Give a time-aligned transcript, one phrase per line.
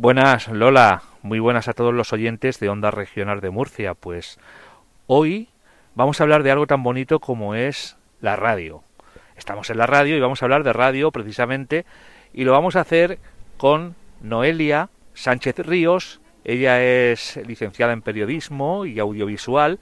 [0.00, 1.02] Buenas, Lola.
[1.22, 3.94] Muy buenas a todos los oyentes de Onda Regional de Murcia.
[3.94, 4.38] Pues
[5.08, 5.48] hoy
[5.96, 8.84] vamos a hablar de algo tan bonito como es la radio.
[9.36, 11.84] Estamos en la radio y vamos a hablar de radio precisamente
[12.32, 13.18] y lo vamos a hacer
[13.56, 16.20] con Noelia Sánchez Ríos.
[16.44, 19.80] Ella es licenciada en periodismo y audiovisual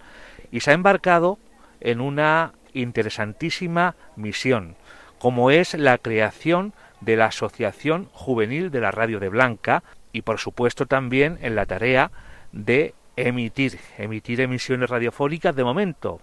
[0.51, 1.39] y se ha embarcado
[1.81, 4.77] en una interesantísima misión,
[5.19, 9.83] como es la creación de la Asociación Juvenil de la Radio de Blanca
[10.13, 12.11] y por supuesto también en la tarea
[12.53, 16.21] de emitir, emitir emisiones radiofónicas de momento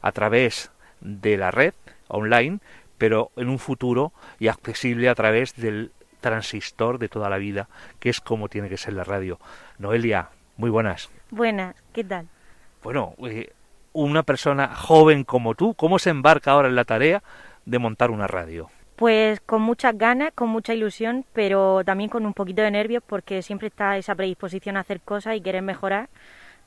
[0.00, 1.74] a través de la red
[2.08, 2.60] online,
[2.98, 8.08] pero en un futuro y accesible a través del transistor de toda la vida, que
[8.08, 9.38] es como tiene que ser la radio.
[9.78, 11.10] Noelia, muy buenas.
[11.30, 12.28] Buenas, ¿qué tal?
[12.82, 13.52] Bueno, eh,
[13.92, 17.22] una persona joven como tú, ¿cómo se embarca ahora en la tarea
[17.66, 18.70] de montar una radio?
[18.96, 23.42] Pues con muchas ganas, con mucha ilusión, pero también con un poquito de nervios porque
[23.42, 26.08] siempre está esa predisposición a hacer cosas y querer mejorar,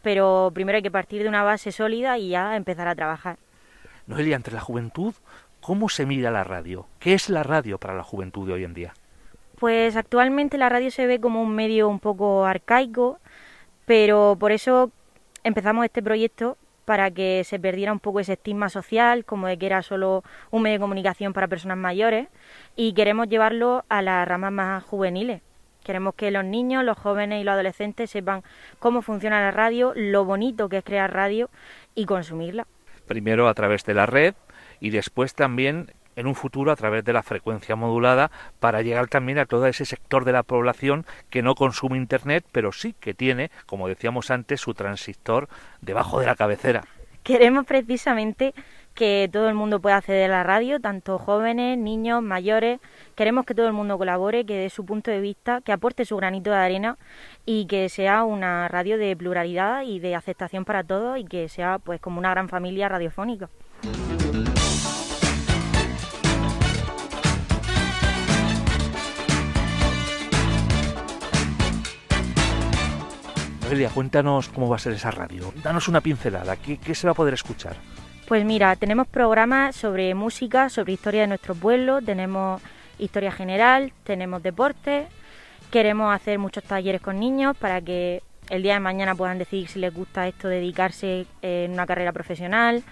[0.01, 3.37] pero primero hay que partir de una base sólida y ya empezar a trabajar.
[4.07, 5.13] Noelia, entre la juventud,
[5.61, 6.87] ¿cómo se mira la radio?
[6.99, 8.93] ¿Qué es la radio para la juventud de hoy en día?
[9.59, 13.19] Pues actualmente la radio se ve como un medio un poco arcaico,
[13.85, 14.91] pero por eso
[15.43, 19.65] empezamos este proyecto para que se perdiera un poco ese estigma social, como de que
[19.65, 22.29] era solo un medio de comunicación para personas mayores,
[22.77, 25.41] y queremos llevarlo a las ramas más juveniles.
[25.83, 28.41] Queremos que los niños, los jóvenes y los adolescentes sepan
[28.79, 31.49] cómo funciona la radio, lo bonito que es crear radio
[31.93, 32.65] y consumirla.
[33.05, 34.35] Primero a través de la red
[34.79, 38.29] y después también en un futuro a través de la frecuencia modulada
[38.59, 42.73] para llegar también a todo ese sector de la población que no consume Internet, pero
[42.73, 45.47] sí que tiene, como decíamos antes, su transistor
[45.79, 46.83] debajo de la cabecera.
[47.23, 48.53] Queremos precisamente
[48.97, 52.79] que todo el mundo pueda acceder a la radio, tanto jóvenes, niños, mayores.
[53.15, 56.17] Queremos que todo el mundo colabore, que dé su punto de vista, que aporte su
[56.17, 56.97] granito de arena
[57.45, 61.77] y que sea una radio de pluralidad y de aceptación para todos y que sea
[61.77, 63.49] pues como una gran familia radiofónica.
[73.67, 75.53] Noelia, cuéntanos cómo va a ser esa radio.
[75.61, 76.55] Danos una pincelada.
[76.55, 77.75] ¿Qué, ¿Qué, se va a poder escuchar?
[78.25, 82.61] Pues mira, tenemos programas sobre música, sobre historia de nuestro pueblo, tenemos
[82.97, 85.07] historia general, tenemos deporte,
[85.69, 89.79] queremos hacer muchos talleres con niños para que el día de mañana puedan decidir si
[89.79, 92.83] les gusta esto, dedicarse eh, en una carrera profesional.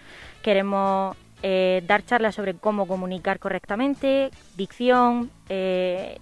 [0.41, 6.17] Queremos eh, dar charlas sobre cómo comunicar correctamente, dicción, eh,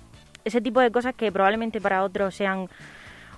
[0.46, 2.70] ese tipo de cosas que probablemente para otros sean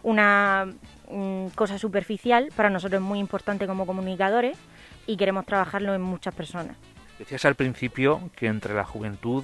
[0.05, 0.67] una
[1.09, 4.57] Mm, cosa superficial, para nosotros es muy importante como comunicadores
[5.05, 6.77] y queremos trabajarlo en muchas personas.
[7.19, 9.43] Decías al principio que entre la juventud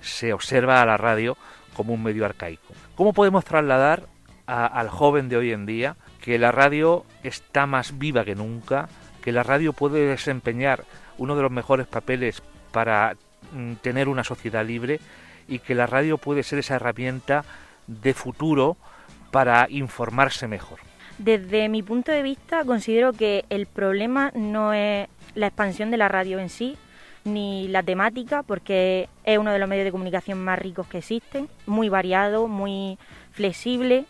[0.00, 1.36] se observa a la radio
[1.74, 2.74] como un medio arcaico.
[2.94, 4.06] ¿Cómo podemos trasladar
[4.46, 8.88] al joven de hoy en día que la radio está más viva que nunca,
[9.22, 10.84] que la radio puede desempeñar
[11.18, 12.42] uno de los mejores papeles
[12.72, 13.16] para
[13.52, 15.00] mm, tener una sociedad libre
[15.46, 17.44] y que la radio puede ser esa herramienta
[17.86, 18.76] de futuro
[19.30, 20.78] para informarse mejor?
[21.18, 26.08] Desde mi punto de vista, considero que el problema no es la expansión de la
[26.08, 26.76] radio en sí,
[27.24, 31.48] ni la temática, porque es uno de los medios de comunicación más ricos que existen,
[31.66, 32.98] muy variado, muy
[33.32, 34.06] flexible,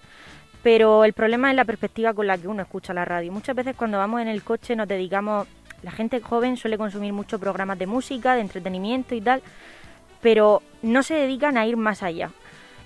[0.63, 3.33] pero el problema es la perspectiva con la que uno escucha la radio.
[3.33, 5.49] Muchas veces cuando vamos en el coche nos dedicamos,
[5.83, 9.43] la gente joven suele consumir muchos programas de música, de entretenimiento y tal,
[10.21, 12.31] pero no se dedican a ir más allá.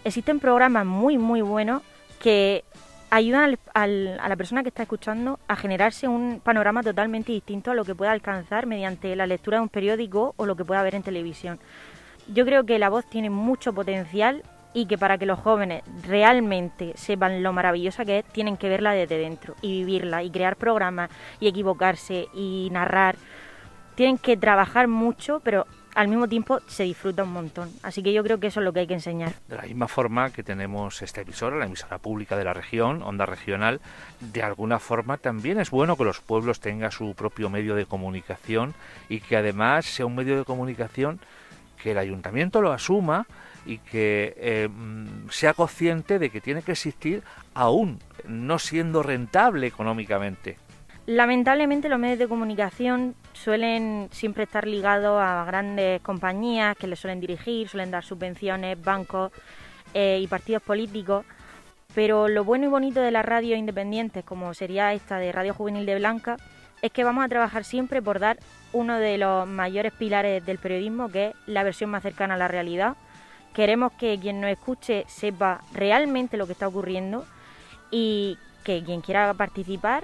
[0.04, 1.82] Existen programas muy, muy buenos
[2.24, 2.64] que
[3.10, 7.84] ayudan a la persona que está escuchando a generarse un panorama totalmente distinto a lo
[7.84, 11.02] que pueda alcanzar mediante la lectura de un periódico o lo que pueda ver en
[11.02, 11.60] televisión.
[12.32, 14.42] Yo creo que la voz tiene mucho potencial
[14.72, 18.92] y que para que los jóvenes realmente sepan lo maravillosa que es, tienen que verla
[18.92, 23.16] desde dentro y vivirla y crear programas y equivocarse y narrar.
[23.96, 27.70] Tienen que trabajar mucho, pero al mismo tiempo se disfruta un montón.
[27.82, 29.34] Así que yo creo que eso es lo que hay que enseñar.
[29.48, 33.26] De la misma forma que tenemos esta emisora, la emisora pública de la región, Onda
[33.26, 33.80] Regional,
[34.20, 38.74] de alguna forma también es bueno que los pueblos tengan su propio medio de comunicación
[39.08, 41.20] y que además sea un medio de comunicación
[41.82, 43.26] que el ayuntamiento lo asuma
[43.66, 47.22] y que eh, mm, sea consciente de que tiene que existir
[47.54, 50.56] aún no siendo rentable económicamente.
[51.06, 57.20] Lamentablemente los medios de comunicación suelen siempre estar ligados a grandes compañías que les suelen
[57.20, 59.30] dirigir, suelen dar subvenciones, bancos
[59.92, 61.26] eh, y partidos políticos,
[61.94, 65.84] pero lo bueno y bonito de las radios independientes, como sería esta de Radio Juvenil
[65.84, 66.38] de Blanca,
[66.80, 68.38] es que vamos a trabajar siempre por dar
[68.72, 72.48] uno de los mayores pilares del periodismo, que es la versión más cercana a la
[72.48, 72.96] realidad,
[73.54, 77.24] Queremos que quien nos escuche sepa realmente lo que está ocurriendo
[77.92, 80.02] y que quien quiera participar,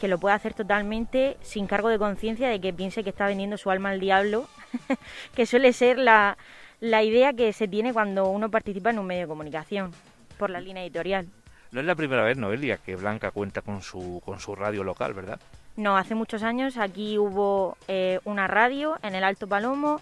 [0.00, 3.58] que lo pueda hacer totalmente sin cargo de conciencia de que piense que está vendiendo
[3.58, 4.48] su alma al diablo,
[5.34, 6.38] que suele ser la,
[6.80, 9.92] la idea que se tiene cuando uno participa en un medio de comunicación,
[10.38, 11.28] por la línea editorial.
[11.70, 15.12] No es la primera vez, Noelia, que Blanca cuenta con su, con su radio local,
[15.12, 15.38] ¿verdad?
[15.76, 20.00] No, hace muchos años aquí hubo eh, una radio en el Alto Palomo,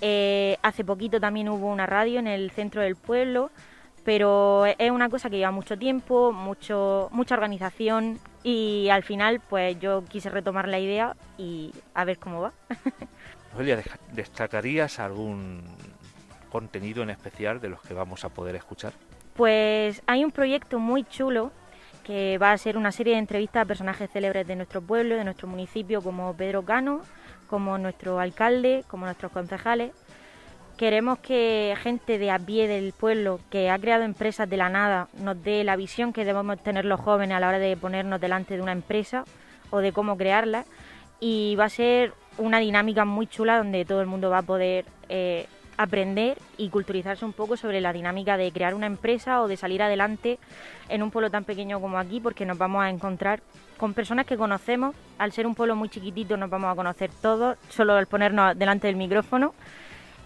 [0.00, 3.50] eh, hace poquito también hubo una radio en el centro del pueblo,
[4.06, 9.80] pero es una cosa que lleva mucho tiempo, mucho, mucha organización y al final pues
[9.80, 12.52] yo quise retomar la idea y a ver cómo va.
[13.52, 13.82] Noelia,
[14.12, 15.64] ¿destacarías algún
[16.52, 18.92] contenido en especial de los que vamos a poder escuchar?
[19.34, 21.50] Pues hay un proyecto muy chulo
[22.04, 25.24] que va a ser una serie de entrevistas a personajes célebres de nuestro pueblo, de
[25.24, 27.00] nuestro municipio, como Pedro Cano,
[27.48, 29.90] como nuestro alcalde, como nuestros concejales.
[30.76, 35.08] Queremos que gente de a pie del pueblo que ha creado empresas de la nada
[35.18, 38.56] nos dé la visión que debemos tener los jóvenes a la hora de ponernos delante
[38.56, 39.24] de una empresa
[39.70, 40.66] o de cómo crearla.
[41.18, 44.84] Y va a ser una dinámica muy chula donde todo el mundo va a poder
[45.08, 45.46] eh,
[45.78, 49.82] aprender y culturizarse un poco sobre la dinámica de crear una empresa o de salir
[49.82, 50.38] adelante
[50.90, 53.40] en un pueblo tan pequeño como aquí, porque nos vamos a encontrar
[53.78, 54.94] con personas que conocemos.
[55.16, 58.88] Al ser un pueblo muy chiquitito nos vamos a conocer todos, solo al ponernos delante
[58.88, 59.54] del micrófono.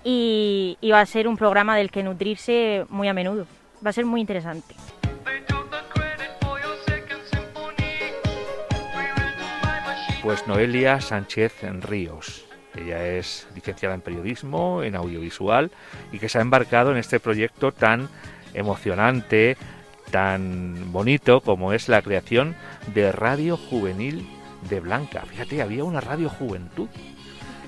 [0.02, 3.46] Y, va a ser un programa del que nutrirse muy a menudo.
[3.84, 4.74] Va a ser muy interesante.
[10.22, 12.44] Pues Noelia Sánchez Ríos
[12.76, 15.70] ella es licenciada en periodismo, en audiovisual
[16.12, 18.08] y que se ha embarcado en este proyecto tan
[18.54, 19.56] emocionante,
[20.10, 22.54] tan bonito como es la creación
[22.94, 24.28] de Radio Juvenil
[24.68, 25.22] de Blanca.
[25.22, 26.88] Fíjate, había una radio juventud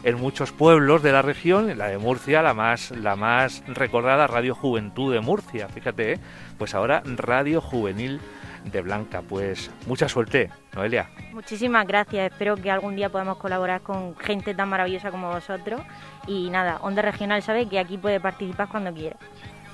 [0.04, 4.26] en muchos pueblos de la región, en la de Murcia, la más, la más recordada
[4.26, 6.18] Radio Juventud de Murcia, fíjate, ¿eh?
[6.58, 8.20] pues ahora Radio Juvenil
[8.64, 9.22] de Blanca.
[9.22, 11.10] Pues mucha suerte, Noelia.
[11.32, 15.80] Muchísimas gracias, espero que algún día podamos colaborar con gente tan maravillosa como vosotros.
[16.26, 19.16] Y nada, Onda Regional sabe que aquí puede participar cuando quiera.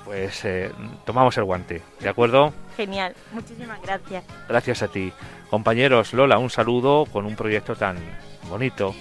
[0.05, 0.71] Pues eh,
[1.05, 2.51] tomamos el guante, ¿de acuerdo?
[2.75, 4.23] Genial, muchísimas gracias.
[4.47, 5.13] Gracias a ti.
[5.49, 7.97] Compañeros, Lola, un saludo con un proyecto tan
[8.49, 8.95] bonito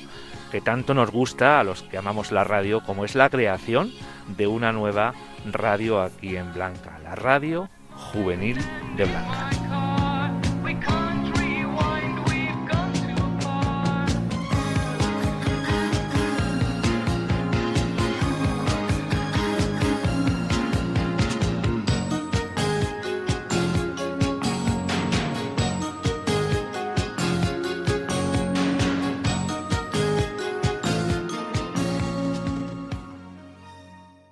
[0.49, 3.93] que tanto nos gusta a los que amamos la radio, como es la creación
[4.37, 5.15] de una nueva
[5.51, 7.69] radio aquí en Blanca, la radio
[8.13, 8.59] juvenil
[8.97, 9.48] de Blanca.